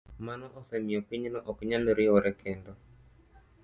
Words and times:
Mano 0.25 0.45
osemiyo 0.59 0.99
piny 1.09 1.23
no 1.33 1.39
ok 1.49 1.57
nyal 1.69 1.83
riwore 1.97 2.31
kendo. 2.41 2.71